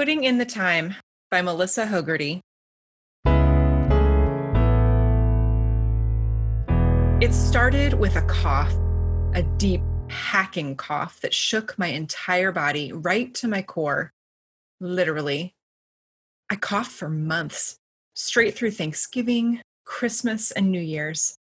[0.00, 0.94] Putting in the Time
[1.30, 2.40] by Melissa Hogarty.
[7.22, 8.72] It started with a cough,
[9.34, 14.10] a deep, hacking cough that shook my entire body right to my core.
[14.80, 15.52] Literally.
[16.48, 17.76] I coughed for months,
[18.14, 21.36] straight through Thanksgiving, Christmas, and New Year's.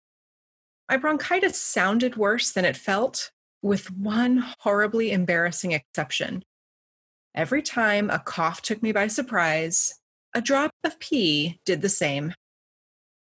[0.88, 6.42] My bronchitis sounded worse than it felt, with one horribly embarrassing exception.
[7.36, 10.00] Every time a cough took me by surprise,
[10.32, 12.32] a drop of pee did the same.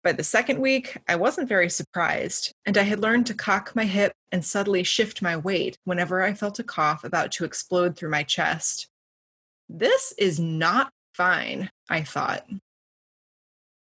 [0.05, 3.83] By the second week, I wasn't very surprised, and I had learned to cock my
[3.83, 8.11] hip and subtly shift my weight whenever I felt a cough about to explode through
[8.11, 8.87] my chest.
[9.67, 12.47] This is not fine, I thought.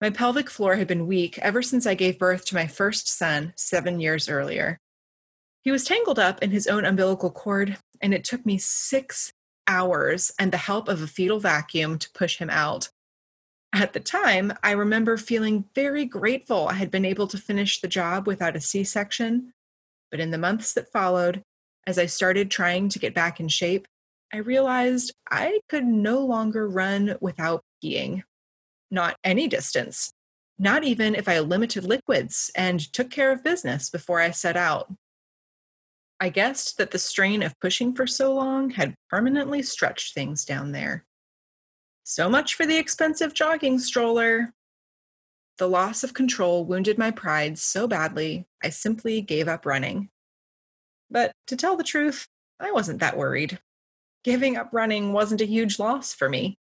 [0.02, 3.54] My pelvic floor had been weak ever since I gave birth to my first son
[3.56, 4.78] seven years earlier.
[5.62, 9.32] He was tangled up in his own umbilical cord, and it took me six
[9.66, 12.90] hours and the help of a fetal vacuum to push him out.
[13.72, 17.88] At the time, I remember feeling very grateful I had been able to finish the
[17.88, 19.52] job without a C section.
[20.10, 21.42] But in the months that followed,
[21.86, 23.88] as I started trying to get back in shape,
[24.32, 28.22] I realized I could no longer run without peeing.
[28.90, 30.12] Not any distance,
[30.58, 34.92] not even if I limited liquids and took care of business before I set out.
[36.24, 40.72] I guessed that the strain of pushing for so long had permanently stretched things down
[40.72, 41.04] there.
[42.02, 44.54] So much for the expensive jogging stroller.
[45.58, 50.08] The loss of control wounded my pride so badly, I simply gave up running.
[51.10, 52.26] But to tell the truth,
[52.58, 53.58] I wasn't that worried.
[54.24, 56.56] Giving up running wasn't a huge loss for me.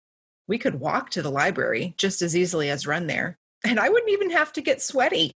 [0.49, 4.11] We could walk to the library just as easily as run there, and I wouldn't
[4.11, 5.31] even have to get sweaty.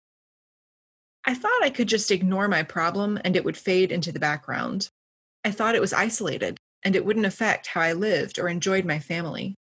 [1.27, 4.91] I thought I could just ignore my problem and it would fade into the background.
[5.45, 9.01] I thought it was isolated and it wouldn't affect how I lived or enjoyed my
[9.01, 9.57] family.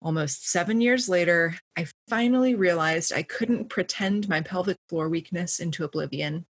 [0.00, 5.84] Almost seven years later, I finally realized I couldn't pretend my pelvic floor weakness into
[5.84, 6.46] oblivion.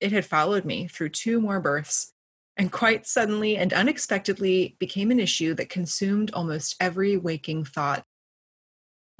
[0.00, 2.10] It had followed me through two more births,
[2.56, 8.02] and quite suddenly and unexpectedly became an issue that consumed almost every waking thought.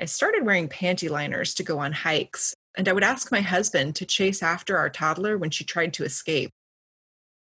[0.00, 3.97] I started wearing panty liners to go on hikes, and I would ask my husband
[3.97, 6.50] to chase after our toddler when she tried to escape.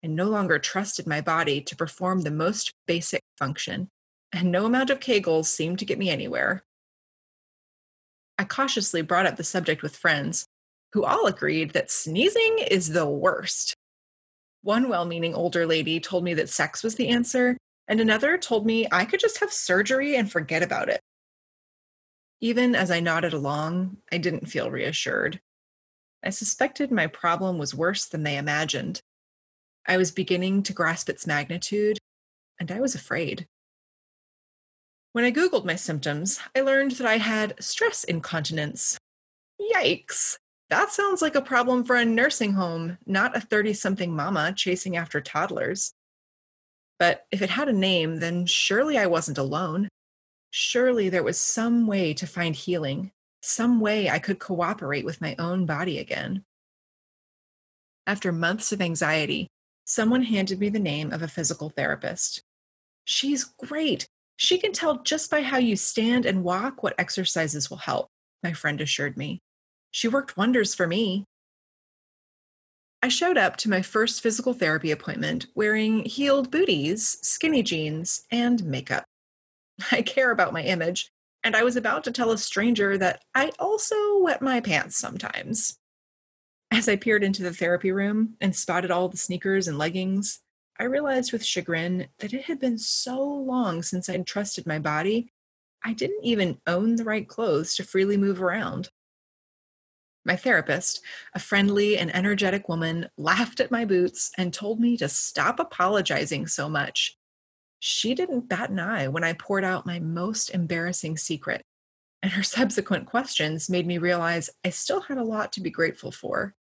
[0.04, 3.88] I no longer trusted my body to perform the most basic function,
[4.32, 6.62] and no amount of Kegels seemed to get me anywhere.
[8.38, 10.44] I cautiously brought up the subject with friends,
[10.92, 13.74] who all agreed that sneezing is the worst.
[14.62, 17.56] One well meaning older lady told me that sex was the answer,
[17.88, 21.00] and another told me I could just have surgery and forget about it.
[22.40, 25.40] Even as I nodded along, I didn't feel reassured.
[26.24, 29.00] I suspected my problem was worse than they imagined.
[29.86, 31.98] I was beginning to grasp its magnitude,
[32.58, 33.46] and I was afraid.
[35.12, 38.98] When I Googled my symptoms, I learned that I had stress incontinence.
[39.60, 40.38] Yikes!
[40.70, 44.96] That sounds like a problem for a nursing home, not a 30 something mama chasing
[44.96, 45.92] after toddlers.
[46.98, 49.88] But if it had a name, then surely I wasn't alone.
[50.56, 53.10] Surely there was some way to find healing,
[53.42, 56.44] some way I could cooperate with my own body again.
[58.06, 59.48] After months of anxiety,
[59.84, 62.40] someone handed me the name of a physical therapist.
[63.04, 64.06] She's great.
[64.36, 68.06] She can tell just by how you stand and walk what exercises will help,
[68.44, 69.40] my friend assured me.
[69.90, 71.24] She worked wonders for me.
[73.02, 78.62] I showed up to my first physical therapy appointment wearing heeled booties, skinny jeans, and
[78.62, 79.03] makeup.
[79.92, 81.10] I care about my image,
[81.42, 85.78] and I was about to tell a stranger that I also wet my pants sometimes.
[86.70, 90.40] As I peered into the therapy room and spotted all the sneakers and leggings,
[90.78, 95.32] I realized with chagrin that it had been so long since I'd trusted my body,
[95.84, 98.88] I didn't even own the right clothes to freely move around.
[100.24, 101.02] My therapist,
[101.34, 106.46] a friendly and energetic woman, laughed at my boots and told me to stop apologizing
[106.46, 107.18] so much
[107.86, 111.60] she didn't bat an eye when I poured out my most embarrassing secret.
[112.22, 116.10] And her subsequent questions made me realize I still had a lot to be grateful
[116.10, 116.54] for.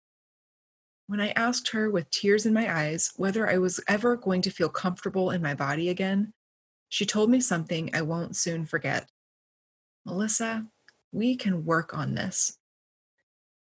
[1.07, 4.51] When I asked her with tears in my eyes whether I was ever going to
[4.51, 6.33] feel comfortable in my body again,
[6.89, 9.07] she told me something I won't soon forget.
[10.05, 10.65] Melissa,
[11.13, 12.57] we can work on this.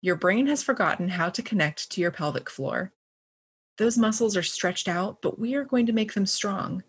[0.02, 2.94] Your brain has forgotten how to connect to your pelvic floor.
[3.78, 6.82] Those muscles are stretched out, but we are going to make them strong.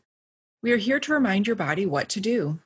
[0.65, 2.59] We are here to remind your body what to do.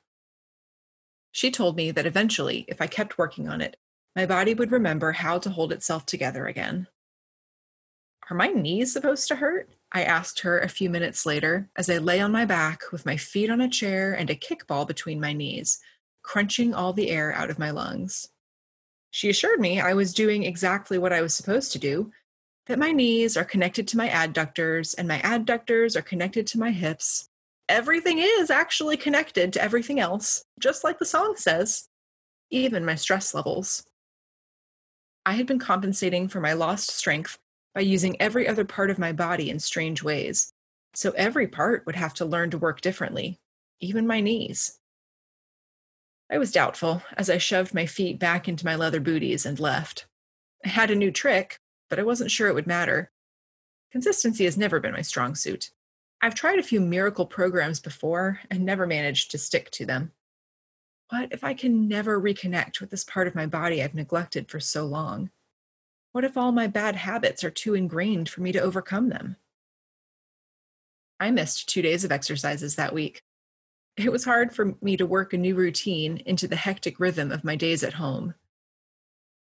[1.33, 3.77] She told me that eventually, if I kept working on it,
[4.15, 6.87] my body would remember how to hold itself together again.
[8.31, 9.71] Are my knees supposed to hurt?
[9.91, 13.17] I asked her a few minutes later as I lay on my back with my
[13.17, 15.81] feet on a chair and a kickball between my knees,
[16.23, 18.29] crunching all the air out of my lungs.
[19.11, 22.13] She assured me I was doing exactly what I was supposed to do,
[22.67, 26.71] that my knees are connected to my adductors and my adductors are connected to my
[26.71, 27.28] hips.
[27.69, 31.89] Everything is actually connected to everything else, just like the song says,
[32.51, 33.85] even my stress levels.
[35.27, 37.39] I had been compensating for my lost strength
[37.75, 40.53] by using every other part of my body in strange ways,
[40.95, 43.39] so every part would have to learn to work differently,
[43.81, 44.79] even my knees.
[46.31, 50.07] I was doubtful as I shoved my feet back into my leather booties and left.
[50.65, 51.59] I had a new trick,
[51.91, 53.11] but I wasn't sure it would matter.
[53.93, 55.71] Consistency has never been my strong suit.
[56.21, 60.13] I've tried a few miracle programs before and never managed to stick to them.
[61.11, 64.61] What if I can never reconnect with this part of my body I've neglected for
[64.61, 65.31] so long?
[66.13, 69.37] What if all my bad habits are too ingrained for me to overcome them?
[71.21, 73.23] I missed two days of exercises that week.
[73.97, 77.45] It was hard for me to work a new routine into the hectic rhythm of
[77.45, 78.35] my days at home.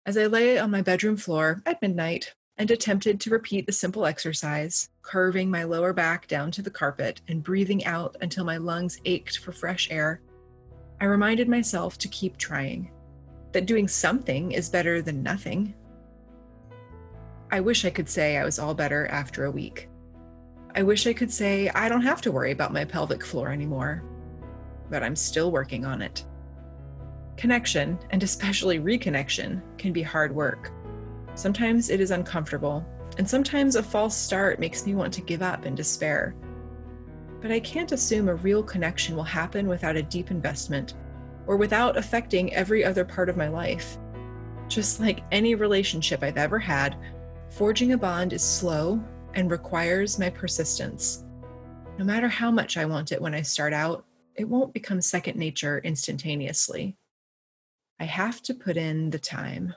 [0.06, 4.06] As I lay on my bedroom floor at midnight and attempted to repeat the simple
[4.06, 9.00] exercise, curving my lower back down to the carpet and breathing out until my lungs
[9.06, 10.22] ached for fresh air,
[11.02, 12.92] I reminded myself to keep trying,
[13.52, 15.74] that doing something is better than nothing.
[17.52, 19.90] I wish I could say I was all better after a week.
[20.74, 24.04] I wish I could say I don't have to worry about my pelvic floor anymore,
[24.90, 26.26] but I'm still working on it.
[27.38, 30.72] Connection, and especially reconnection, can be hard work.
[31.36, 32.86] Sometimes it is uncomfortable,
[33.18, 36.36] and sometimes a false start makes me want to give up and despair.
[37.42, 40.96] But I can't assume a real connection will happen without a deep investment
[41.46, 43.98] or without affecting every other part of my life.
[44.68, 46.98] Just like any relationship I've ever had,
[47.52, 49.04] forging a bond is slow
[49.36, 51.24] and requires my persistence.
[52.00, 54.06] No matter how much I want it when I start out,
[54.36, 56.98] it won't become second nature instantaneously.
[58.00, 59.74] I have to put in the time.